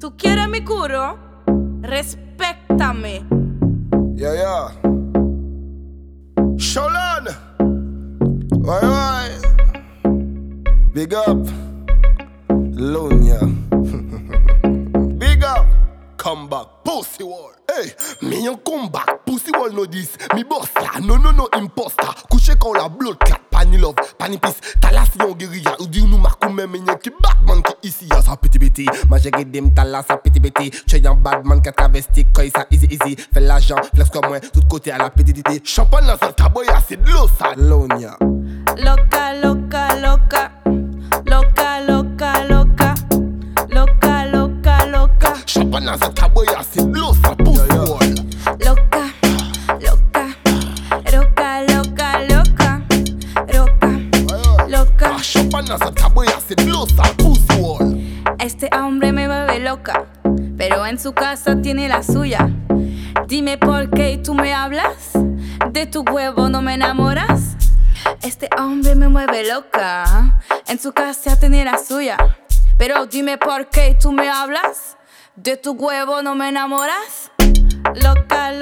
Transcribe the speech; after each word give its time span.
¿Tú 0.00 0.16
quieres 0.16 0.48
mi 0.48 0.62
curo? 0.62 1.18
Respéctame. 1.82 3.24
Yeah, 4.14 4.34
yeah. 4.34 4.70
Sholan! 6.56 7.26
Why, 8.50 8.80
why? 8.80 9.28
Big 10.94 11.12
up. 11.14 11.44
Lunya. 12.76 13.40
Big 15.18 15.42
up. 15.42 15.66
Come 16.16 16.48
back. 16.48 16.66
Pussy 16.84 17.24
wall. 17.24 17.54
Hey, 17.68 17.92
me 18.22 18.44
yon 18.44 18.56
come 18.64 18.88
back. 18.90 19.26
Pussy 19.26 19.50
wall 19.50 19.70
know 19.72 19.84
this. 19.84 20.16
Me 20.32 20.44
boss 20.44 20.70
la. 20.76 21.00
No, 21.00 21.16
no, 21.16 21.32
no, 21.32 21.48
imposter. 21.58 22.06
Couché 22.30 22.54
quand 22.60 22.74
la 22.74 22.88
blood 22.88 23.18
clot. 23.18 23.40
Pani 23.50 23.78
love, 23.78 23.96
pani 24.16 24.38
peace. 24.38 24.60
Talas 24.80 25.08
yon 25.18 25.34
guérilla. 25.34 25.74
Ou 25.80 25.88
Mwen 26.98 27.04
ki 27.04 27.10
batman 27.22 27.62
ki 27.62 27.74
isi 27.88 28.06
ya 28.10 28.20
sa 28.22 28.34
piti 28.36 28.58
biti 28.58 28.86
Mwen 29.08 29.20
jere 29.22 29.44
dim 29.44 29.70
tala 29.74 30.02
sa 30.02 30.16
piti 30.16 30.40
biti 30.40 30.70
Che 30.70 30.98
yon 30.98 31.22
badman 31.22 31.60
ka 31.62 31.70
travesti 31.70 32.24
koy 32.34 32.50
sa 32.50 32.64
easy 32.70 32.88
easy. 32.90 33.14
Fè 33.14 33.40
la 33.40 33.60
flex 33.60 34.10
kon 34.10 34.26
mwen, 34.26 34.40
tout 34.52 34.66
kote 34.68 34.90
a 34.90 34.98
la 34.98 35.10
piti 35.10 35.32
diti 35.32 35.60
Champan 35.62 36.06
nan 36.06 36.18
sa 36.18 36.32
kaboy 36.32 36.66
asid 36.74 37.06
lo 37.06 37.28
sa 37.28 37.54
lonya 37.54 38.16
Loka, 38.82 39.32
loka, 39.42 39.94
loka 40.02 40.50
Loka, 41.24 41.70
loka, 41.86 42.32
loka 42.50 42.94
Loka, 43.70 44.24
loka, 44.32 44.76
loka 44.90 45.32
Champan 45.46 45.84
nan 45.84 45.98
sa 45.98 46.10
kaboy 46.10 46.46
asid 46.58 46.90
lo 46.96 47.14
sa 47.22 47.36
pousa 47.36 47.67
Este 58.40 58.68
hombre 58.76 59.12
me 59.12 59.28
vuelve 59.28 59.60
loca, 59.60 60.06
pero 60.56 60.84
en 60.86 60.98
su 60.98 61.12
casa 61.12 61.60
tiene 61.62 61.88
la 61.88 62.02
suya. 62.02 62.50
Dime 63.28 63.58
por 63.58 63.90
qué 63.90 64.18
tú 64.18 64.34
me 64.34 64.52
hablas, 64.52 65.12
de 65.70 65.86
tu 65.86 66.02
huevo 66.02 66.48
no 66.48 66.62
me 66.62 66.74
enamoras. 66.74 67.56
Este 68.22 68.48
hombre 68.58 68.96
me 68.96 69.08
mueve 69.08 69.48
loca, 69.48 70.40
en 70.66 70.80
su 70.80 70.92
casa 70.92 71.38
tiene 71.38 71.64
la 71.64 71.78
suya. 71.78 72.16
Pero 72.76 73.06
dime 73.06 73.38
por 73.38 73.70
qué 73.70 73.96
tú 74.00 74.10
me 74.10 74.28
hablas, 74.28 74.96
de 75.36 75.56
tu 75.56 75.72
huevo 75.72 76.22
no 76.22 76.34
me 76.34 76.48
enamoras. 76.48 77.30
Loca, 78.02 78.52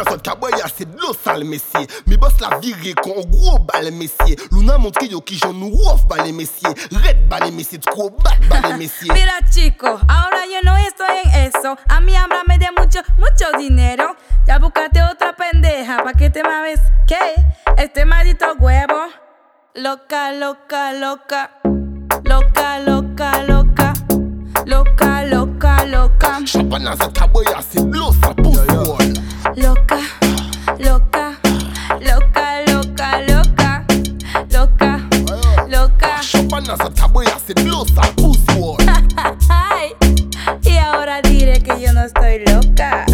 nan 0.00 0.12
sot 0.12 0.22
kaboy 0.24 0.52
ase 0.64 0.84
dlo 0.84 1.12
sal 1.12 1.44
mesye. 1.44 1.86
Mi 2.06 2.16
bos 2.16 2.40
la 2.40 2.58
vire 2.58 2.94
kon 2.94 3.22
gro 3.30 3.58
bal 3.58 3.90
mesye. 3.92 4.36
Luna 4.50 4.78
montre 4.78 5.08
yo 5.08 5.20
ki 5.20 5.36
jan 5.36 5.54
nou 5.60 5.70
wof 5.70 6.06
bale 6.08 6.32
mesye. 6.32 6.72
Red 7.04 7.28
bale 7.28 7.50
mesye, 7.50 7.78
tro 7.78 8.10
bat 8.10 8.40
bale 8.48 8.76
mesye. 8.78 9.12
Mira 9.12 9.40
chico, 9.52 9.98
ahora 10.08 10.46
yo 10.46 10.62
no 10.64 10.76
estoy 10.76 11.18
en 11.24 11.46
eso. 11.46 11.76
A 11.88 12.00
mí 12.00 12.14
háblame 12.16 12.58
de 12.58 12.70
mucho, 12.76 13.00
mucho 13.18 13.46
dinero. 13.58 14.16
Ya 14.46 14.58
buscaste 14.58 15.02
otra 15.02 15.34
pendeja 15.36 16.02
pa' 16.02 16.12
que 16.14 16.30
te 16.30 16.42
mames 16.42 16.80
que 17.06 17.34
Este 17.76 18.04
maldito 18.04 18.46
huevo. 18.58 19.08
Loca, 19.74 20.32
loca, 20.32 20.92
loca. 20.92 21.50
Loca, 22.24 22.78
loca, 22.80 23.42
loca. 23.42 23.92
Loca, 24.66 25.24
loca, 25.24 25.84
loca. 25.86 26.40
Champana 26.44 26.96
zet 26.96 27.12
kaboy 27.12 27.44
ase 27.56 27.79
Y 40.64 40.78
ahora 40.78 41.20
diré 41.22 41.62
que 41.62 41.80
yo 41.80 41.92
no 41.92 42.02
estoy 42.04 42.40
loca. 42.46 43.06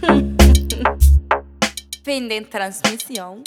fin 2.04 2.28
de 2.28 2.42
transmisión. 2.42 3.42